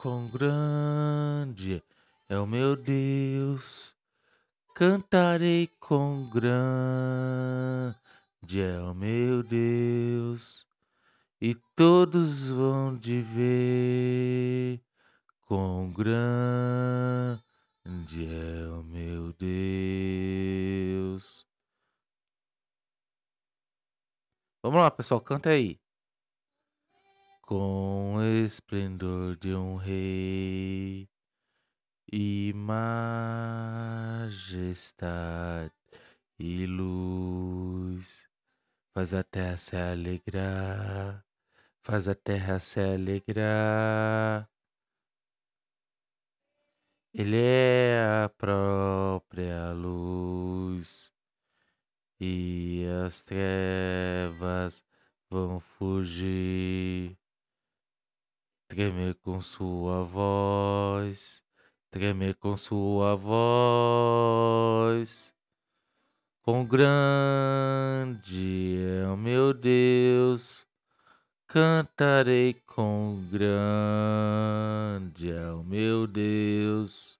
quão 0.00 0.28
grande 0.30 1.84
é 2.26 2.38
o 2.38 2.46
meu 2.46 2.74
Deus. 2.74 3.94
Cantarei 4.74 5.66
quão 5.78 6.26
grande 6.30 7.98
é 8.62 8.80
o 8.80 8.94
meu 8.94 9.42
Deus. 9.42 10.66
E 11.38 11.54
todos 11.76 12.48
vão 12.48 12.96
de 12.96 13.20
ver 13.20 14.80
quão 15.42 15.92
grande 15.92 17.42
é 18.26 18.68
o 18.70 18.82
meu 18.82 19.34
Deus. 19.34 21.46
Vamos 24.62 24.80
lá, 24.80 24.90
pessoal, 24.90 25.20
canta 25.20 25.50
aí 25.50 25.78
com 27.50 28.14
o 28.14 28.22
esplendor 28.22 29.34
de 29.34 29.52
um 29.52 29.74
rei 29.74 31.10
e 32.12 32.52
majestade 32.54 32.94
e 36.38 36.64
luz. 36.64 38.28
Faz 38.94 39.12
a 39.14 39.24
terra 39.24 39.56
se 39.56 39.74
alegrar, 39.76 41.26
faz 41.82 42.06
a 42.06 42.14
terra 42.14 42.60
se 42.60 42.78
alegrar. 42.78 44.48
Ele 47.12 47.36
é 47.36 48.22
a 48.24 48.28
própria 48.28 49.72
luz 49.72 51.12
e 52.20 52.84
as 53.04 53.22
trevas 53.22 54.84
vão 55.28 55.58
fugir 55.58 57.18
tremer 58.70 59.14
com 59.16 59.40
sua 59.40 60.04
voz, 60.04 61.42
tremer 61.90 62.36
com 62.36 62.56
sua 62.56 63.16
voz. 63.16 65.34
Quão 66.40 66.64
grande 66.64 68.76
é 69.02 69.08
o 69.08 69.16
meu 69.16 69.52
Deus, 69.52 70.68
cantarei 71.48 72.54
com 72.64 73.20
grande 73.28 75.32
é 75.32 75.50
o 75.50 75.64
meu 75.64 76.06
Deus, 76.06 77.18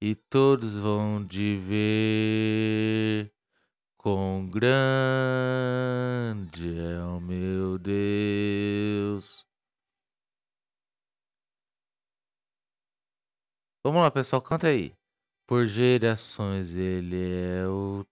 e 0.00 0.14
todos 0.14 0.76
vão 0.76 1.22
de 1.22 1.58
ver. 1.58 3.30
Quão 3.98 4.48
grande 4.48 4.78
é 6.78 7.04
o 7.04 7.20
meu 7.20 7.78
Deus. 7.78 8.13
Vamos 13.86 14.00
lá, 14.00 14.10
pessoal, 14.10 14.40
canta 14.40 14.68
aí. 14.68 14.96
Por 15.46 15.66
gerações 15.66 16.74
ele 16.74 17.22
é 17.22 17.68
o, 17.68 18.06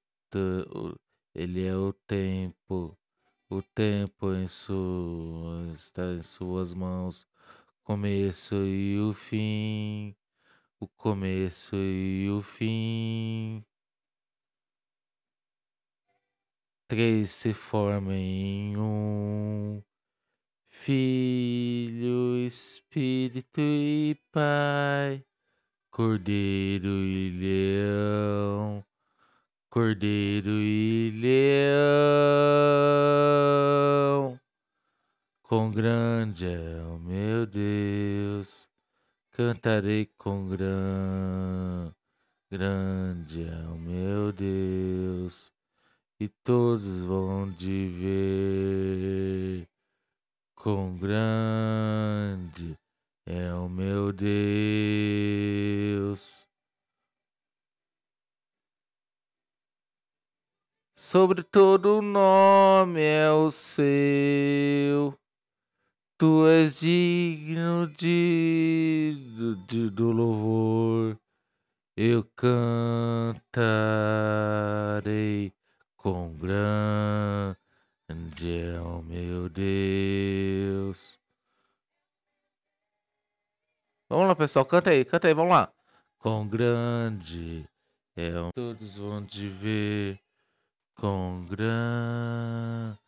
ele 1.35 1.67
é 1.67 1.75
o 1.75 1.95
tempo, 1.95 2.95
o 3.49 3.63
tempo 3.63 4.35
em 4.35 4.47
suas, 4.49 5.81
está 5.81 6.05
em 6.13 6.23
suas 6.23 6.75
mãos, 6.75 7.27
começo 7.85 8.55
e 8.67 9.01
o 9.01 9.15
fim, 9.15 10.15
o 10.79 10.87
começo 10.87 11.75
e 11.75 12.29
o 12.29 12.43
fim. 12.43 13.65
Três 16.87 17.31
se 17.31 17.55
formam 17.55 18.13
em 18.13 18.77
um. 18.77 19.83
Filho, 20.69 22.37
Espírito 22.47 23.61
e 23.61 24.21
Pai 24.31 25.25
Cordeiro 25.93 26.89
e 26.89 27.31
leão, 27.39 28.83
cordeiro 29.69 30.49
e 30.49 31.11
leão. 31.21 31.61
Com 35.43 35.71
grande 35.71 36.47
é 36.47 36.83
o 36.85 36.99
meu 36.99 37.45
Deus, 37.45 38.71
cantarei 39.33 40.07
com 40.17 40.49
gran, 40.49 41.93
grande 42.51 43.43
é 43.45 43.69
o 43.69 43.77
meu 43.77 44.33
Deus, 44.33 45.53
e 46.19 46.27
todos 46.27 47.03
vão 47.03 47.53
de 47.53 47.89
ver 47.89 49.69
com 50.55 50.97
grande 50.97 52.79
é 53.33 53.55
o 53.55 53.69
meu 53.69 54.13
Deus. 54.13 54.33
Sobre 60.95 61.43
todo 61.43 62.01
nome 62.01 63.01
é 63.01 63.31
o 63.31 63.51
seu. 63.51 65.19
Tu 66.17 66.47
és 66.47 66.81
digno 66.81 67.89
de, 67.89 69.17
de, 69.67 69.91
do 69.91 70.13
louvor. 70.13 71.19
Eu 71.97 72.25
cantarei 72.37 73.43
com 75.97 76.33
grande 76.35 77.57
é 78.45 78.81
o 78.81 79.03
meu 79.03 79.49
Deus. 79.49 81.22
Vamos 84.13 84.29
lá, 84.29 84.37
pessoal, 84.37 84.67
canta 84.67 84.91
aí, 84.91 85.07
canta 85.07 85.27
aí, 85.27 85.33
vamos 85.33 85.55
lá. 85.55 85.73
Com 86.19 86.47
grande 86.47 87.67
é 88.15 88.39
um... 88.39 88.51
Todos 88.51 88.99
vão 88.99 89.25
te 89.25 89.49
ver. 89.49 90.21
Com 90.95 91.47
grande 91.49 92.99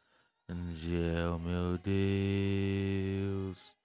é 0.96 1.28
o 1.28 1.38
meu 1.38 1.76
Deus. 1.76 3.76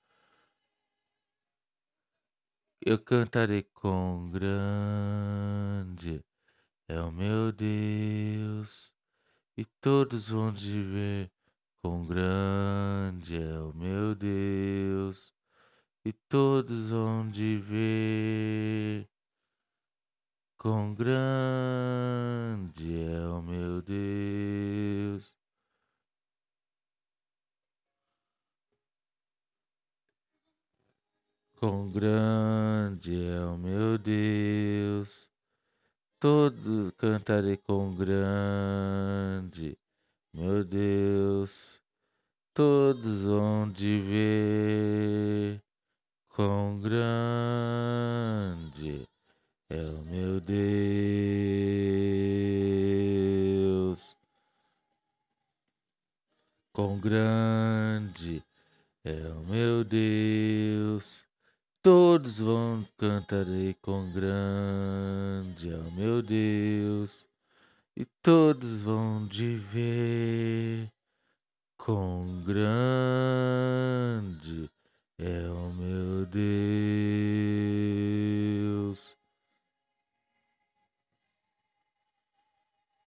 Eu 2.79 2.97
cantarei 2.97 3.63
com 3.63 4.31
grande 4.31 6.24
é 6.88 7.02
o 7.02 7.12
meu 7.12 7.52
Deus. 7.52 8.94
E 9.58 9.66
todos 9.66 10.29
vão 10.29 10.53
te 10.53 10.81
ver. 10.81 11.29
Com 11.81 12.06
grande 12.06 13.35
é 13.35 13.59
o 13.59 13.74
meu 13.74 14.16
Deus 14.16 15.38
e 16.05 16.13
todos 16.13 16.91
vão 16.91 17.29
de 17.29 17.57
ver. 17.57 19.09
Quão 20.57 20.93
grande 20.93 23.01
é 23.01 23.27
o 23.27 23.41
meu 23.41 23.81
Deus. 23.81 25.35
Quão 31.55 31.91
grande 31.91 33.21
é 33.21 33.45
o 33.45 33.57
meu 33.57 33.97
Deus. 33.97 35.31
Todos 36.19 36.91
cantarei 36.97 37.57
com 37.57 37.95
grande, 37.95 39.77
meu 40.33 40.63
Deus. 40.63 41.81
Todos 42.53 43.23
vão 43.23 43.71
de 43.71 44.01
ver 44.01 45.69
Quão 46.39 46.79
grande 46.79 47.03
é 49.69 49.81
o 49.81 50.01
meu 50.05 50.39
Deus. 50.39 50.55
Quão 56.72 56.97
grande 56.97 58.41
é 59.03 59.28
o 59.33 59.44
meu 59.44 59.83
Deus. 59.83 61.28
Todos 61.81 62.40
vão 62.40 62.87
cantarei 62.96 63.73
com 63.73 64.09
grande 64.09 65.73
é 65.73 65.78
o 65.78 65.91
meu 65.91 66.22
Deus. 66.22 67.28
E 67.97 68.05
todos 68.05 68.81
vão 68.81 69.28
de 69.28 69.58
ver 69.58 70.90
com 71.75 72.41
grande 72.46 72.79
é 75.19 75.49
o 75.49 75.73
meu 75.73 76.25
Deus. 76.27 77.09